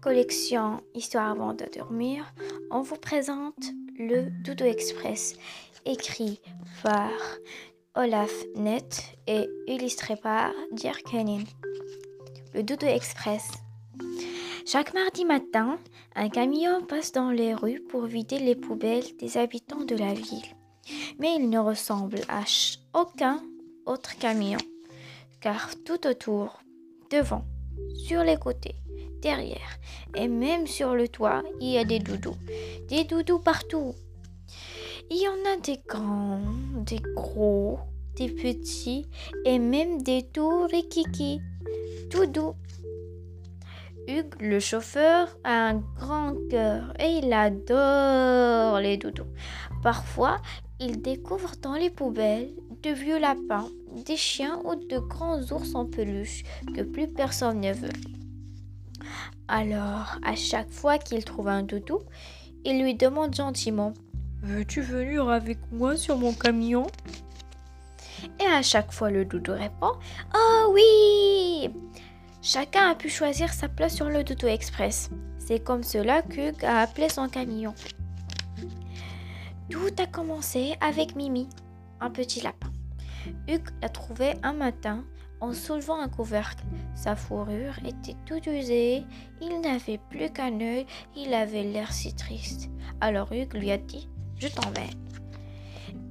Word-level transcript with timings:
collection 0.00 0.80
Histoire 0.94 1.30
avant 1.30 1.54
de 1.54 1.66
dormir, 1.76 2.24
on 2.70 2.80
vous 2.82 2.96
présente 2.96 3.72
le 3.98 4.30
Doudou 4.42 4.64
Express, 4.64 5.34
écrit 5.84 6.40
par 6.82 7.10
Olaf 7.94 8.32
Nett 8.56 9.18
et 9.26 9.48
illustré 9.66 10.16
par 10.16 10.52
Dirk 10.72 11.12
Henning. 11.12 11.46
Le 12.54 12.62
Doudou 12.62 12.86
Express. 12.86 13.50
Chaque 14.66 14.94
mardi 14.94 15.24
matin, 15.24 15.78
un 16.14 16.28
camion 16.28 16.82
passe 16.82 17.12
dans 17.12 17.30
les 17.30 17.54
rues 17.54 17.80
pour 17.80 18.06
vider 18.06 18.38
les 18.38 18.56
poubelles 18.56 19.16
des 19.18 19.36
habitants 19.36 19.84
de 19.84 19.96
la 19.96 20.14
ville. 20.14 20.56
Mais 21.18 21.34
il 21.36 21.50
ne 21.50 21.58
ressemble 21.58 22.20
à 22.28 22.44
aucun 22.94 23.42
autre 23.84 24.16
camion, 24.18 24.58
car 25.40 25.70
tout 25.84 26.06
autour, 26.06 26.60
devant, 27.10 27.44
sur 28.06 28.22
les 28.22 28.36
côtés, 28.36 28.76
derrière 29.20 29.78
et 30.14 30.28
même 30.28 30.66
sur 30.66 30.94
le 30.94 31.08
toit, 31.08 31.42
il 31.60 31.72
y 31.72 31.78
a 31.78 31.84
des 31.84 31.98
doudous. 31.98 32.36
Des 32.88 33.04
doudous 33.04 33.38
partout. 33.38 33.94
Il 35.10 35.16
y 35.16 35.28
en 35.28 35.52
a 35.52 35.60
des 35.60 35.80
grands, 35.86 36.40
des 36.86 37.00
gros, 37.14 37.78
des 38.16 38.28
petits 38.28 39.08
et 39.44 39.58
même 39.58 40.02
des 40.02 40.22
tout 40.22 40.66
rikiki. 40.66 41.40
Tout 42.10 42.26
doux. 42.26 42.54
Hugues, 44.08 44.40
le 44.40 44.58
chauffeur, 44.58 45.28
a 45.44 45.68
un 45.68 45.74
grand 45.98 46.34
cœur 46.48 46.92
et 46.98 47.20
il 47.22 47.32
adore 47.32 48.80
les 48.80 48.96
doudous. 48.96 49.26
Parfois, 49.82 50.38
il 50.80 51.00
découvre 51.02 51.52
dans 51.62 51.74
les 51.74 51.90
poubelles 51.90 52.50
de 52.82 52.90
vieux 52.90 53.18
lapins, 53.18 53.68
des 54.06 54.16
chiens 54.16 54.60
ou 54.64 54.74
de 54.74 54.98
grands 54.98 55.40
ours 55.52 55.74
en 55.74 55.86
peluche 55.86 56.42
que 56.74 56.82
plus 56.82 57.06
personne 57.06 57.60
ne 57.60 57.72
veut. 57.72 57.92
Alors, 59.48 60.18
à 60.24 60.34
chaque 60.36 60.70
fois 60.70 60.98
qu'il 60.98 61.24
trouve 61.24 61.48
un 61.48 61.62
doudou, 61.62 62.00
il 62.64 62.82
lui 62.82 62.94
demande 62.94 63.34
gentiment 63.34 63.94
Veux-tu 64.42 64.80
venir 64.80 65.28
avec 65.28 65.58
moi 65.72 65.96
sur 65.96 66.16
mon 66.16 66.32
camion? 66.32 66.86
Et 68.38 68.46
à 68.46 68.62
chaque 68.62 68.92
fois, 68.92 69.10
le 69.10 69.24
doudou 69.24 69.52
répond 69.52 69.92
Oh 70.34 70.72
oui 70.72 71.70
Chacun 72.42 72.90
a 72.90 72.94
pu 72.94 73.08
choisir 73.08 73.52
sa 73.52 73.68
place 73.68 73.94
sur 73.94 74.08
le 74.08 74.24
doudou 74.24 74.46
express. 74.46 75.10
C'est 75.38 75.60
comme 75.62 75.82
cela 75.82 76.22
qu'Hugues 76.22 76.64
a 76.64 76.80
appelé 76.80 77.08
son 77.08 77.28
camion. 77.28 77.74
Tout 79.68 79.90
a 79.98 80.06
commencé 80.06 80.74
avec 80.80 81.16
Mimi, 81.16 81.48
un 82.00 82.10
petit 82.10 82.40
lapin. 82.40 82.70
Hugues 83.46 83.70
l'a 83.82 83.88
trouvé 83.88 84.34
un 84.42 84.52
matin 84.52 85.04
en 85.40 85.52
soulevant 85.52 86.00
un 86.00 86.08
couvercle. 86.08 86.64
Sa 86.94 87.16
fourrure 87.16 87.78
était 87.86 88.16
toute 88.26 88.46
usée, 88.46 89.04
il 89.40 89.60
n'avait 89.60 90.00
plus 90.10 90.30
qu'un 90.30 90.60
œil, 90.60 90.86
il 91.16 91.34
avait 91.34 91.64
l'air 91.64 91.92
si 91.92 92.14
triste. 92.14 92.70
Alors 93.00 93.32
Hugues 93.32 93.54
lui 93.54 93.70
a 93.70 93.78
dit 93.78 94.08
Je 94.38 94.48
t'emmène. 94.48 95.08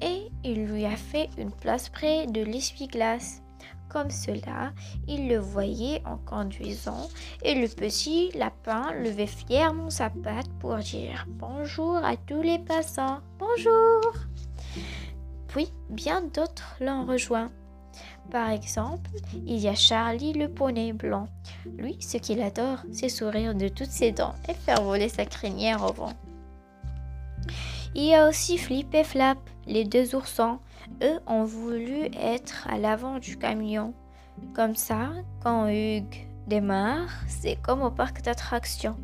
Et 0.00 0.28
il 0.44 0.66
lui 0.66 0.84
a 0.84 0.96
fait 0.96 1.30
une 1.38 1.52
place 1.52 1.88
près 1.88 2.26
de 2.26 2.42
l'essuie-glace. 2.42 3.40
Comme 3.88 4.10
cela, 4.10 4.72
il 5.06 5.28
le 5.28 5.38
voyait 5.38 6.02
en 6.04 6.16
conduisant 6.16 7.08
et 7.42 7.54
le 7.54 7.68
petit 7.68 8.32
lapin 8.32 8.92
levait 8.92 9.28
fièrement 9.28 9.88
sa 9.88 10.10
patte 10.10 10.50
pour 10.58 10.76
dire 10.78 11.26
bonjour 11.28 11.96
à 11.96 12.16
tous 12.16 12.42
les 12.42 12.58
passants. 12.58 13.20
Bonjour. 13.38 14.00
Puis 15.46 15.72
bien 15.90 16.22
d'autres 16.22 16.76
l'ont 16.80 17.06
rejoint. 17.06 17.52
Par 18.30 18.50
exemple, 18.50 19.10
il 19.46 19.58
y 19.58 19.68
a 19.68 19.74
Charlie 19.74 20.32
le 20.32 20.48
poney 20.48 20.92
blanc. 20.92 21.28
Lui, 21.76 21.96
ce 22.00 22.16
qu'il 22.16 22.40
adore, 22.42 22.78
c'est 22.92 23.08
sourire 23.08 23.54
de 23.54 23.68
toutes 23.68 23.90
ses 23.90 24.12
dents 24.12 24.34
et 24.48 24.54
faire 24.54 24.82
voler 24.82 25.08
sa 25.08 25.24
crinière 25.24 25.82
au 25.84 25.92
vent. 25.92 26.12
Il 27.94 28.04
y 28.04 28.14
a 28.14 28.28
aussi 28.28 28.58
Flip 28.58 28.92
et 28.94 29.04
Flap, 29.04 29.38
les 29.66 29.84
deux 29.84 30.16
oursons. 30.16 30.58
Eux 31.02 31.20
ont 31.26 31.44
voulu 31.44 32.06
être 32.20 32.66
à 32.68 32.76
l'avant 32.76 33.18
du 33.18 33.38
camion. 33.38 33.94
Comme 34.52 34.74
ça, 34.74 35.10
quand 35.42 35.68
Hugues 35.68 36.26
démarre, 36.48 37.10
c'est 37.28 37.56
comme 37.62 37.82
au 37.82 37.90
parc 37.90 38.22
d'attractions. 38.22 38.96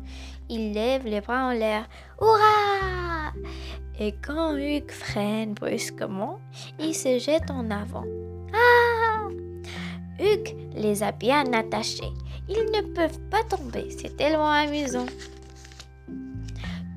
Il 0.49 0.73
lève 0.73 1.05
les 1.05 1.21
bras 1.21 1.47
en 1.47 1.51
l'air. 1.51 1.87
Hurrah 2.19 3.31
Et 3.97 4.13
quand 4.13 4.57
Hugues 4.57 4.91
freine 4.91 5.53
brusquement, 5.53 6.39
il 6.79 6.93
se 6.93 7.17
jette 7.17 7.49
en 7.49 7.71
avant. 7.71 8.03
Hugues 10.21 10.55
les 10.75 11.01
a 11.03 11.11
bien 11.11 11.51
attachés. 11.53 12.13
Ils 12.47 12.71
ne 12.71 12.93
peuvent 12.93 13.19
pas 13.29 13.43
tomber. 13.43 13.89
C'est 13.89 14.15
tellement 14.15 14.51
amusant. 14.51 15.07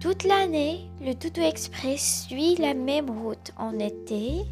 Toute 0.00 0.24
l'année, 0.24 0.90
le 1.00 1.14
Doudou 1.14 1.40
Express 1.40 2.26
suit 2.28 2.56
la 2.56 2.74
même 2.74 3.08
route 3.08 3.52
en 3.56 3.78
été 3.78 4.42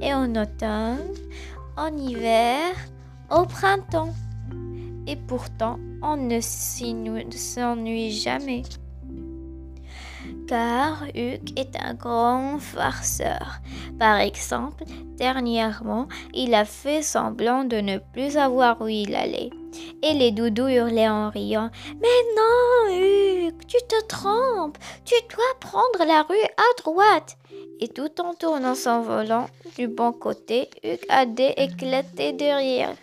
et 0.00 0.14
en 0.14 0.30
automne, 0.36 1.14
en 1.76 1.96
hiver, 1.96 2.72
au 3.30 3.44
printemps. 3.44 4.14
Et 5.08 5.16
pourtant, 5.16 5.80
on 6.02 6.16
ne 6.16 6.40
s'ennuie 6.40 8.12
jamais 8.12 8.62
car 10.46 11.04
Hugues 11.14 11.58
est 11.58 11.76
un 11.80 11.94
grand 11.94 12.58
farceur. 12.58 13.60
Par 13.98 14.18
exemple, 14.18 14.84
dernièrement, 15.16 16.08
il 16.34 16.54
a 16.54 16.64
fait 16.64 17.02
semblant 17.02 17.64
de 17.64 17.76
ne 17.76 17.98
plus 17.98 18.32
savoir 18.32 18.80
où 18.80 18.88
il 18.88 19.14
allait. 19.14 19.50
Et 20.02 20.14
les 20.14 20.32
doudous 20.32 20.68
hurlaient 20.68 21.08
en 21.08 21.30
riant 21.30 21.70
Mais 22.00 22.18
non, 22.36 22.96
Hugues, 22.96 23.66
tu 23.66 23.78
te 23.88 24.06
trompes, 24.06 24.78
tu 25.04 25.14
dois 25.34 25.58
prendre 25.60 26.04
la 26.06 26.22
rue 26.22 26.44
à 26.56 26.82
droite. 26.82 27.36
Et 27.80 27.88
tout 27.88 28.20
en 28.20 28.34
tournant 28.34 28.74
son 28.74 29.00
volant 29.00 29.46
du 29.76 29.88
bon 29.88 30.12
côté, 30.12 30.68
Hugues 30.84 31.06
a 31.08 31.22
éclaté 31.22 32.32
de 32.32 32.56
rire. 32.56 32.94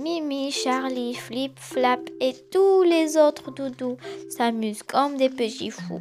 Mimi, 0.00 0.50
Charlie, 0.50 1.14
Flip, 1.14 1.58
Flap 1.58 2.00
et 2.20 2.34
tous 2.50 2.82
les 2.84 3.18
autres 3.18 3.50
doudous 3.50 3.98
s'amusent 4.30 4.82
comme 4.82 5.18
des 5.18 5.28
petits 5.28 5.70
fous. 5.70 6.00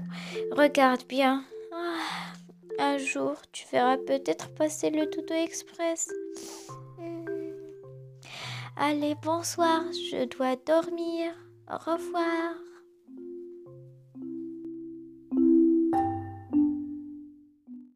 Regarde 0.53 1.03
bien. 1.09 1.43
Ah, 1.73 2.31
un 2.79 2.97
jour, 2.97 3.35
tu 3.51 3.65
verras 3.69 3.97
peut-être 3.97 4.55
passer 4.55 4.89
le 4.89 5.05
doudou 5.07 5.33
express. 5.33 6.09
Hmm. 6.97 7.25
Allez, 8.77 9.15
bonsoir, 9.21 9.83
je 9.91 10.23
dois 10.23 10.55
dormir. 10.55 11.33
Au 11.69 11.75
revoir. 11.75 12.53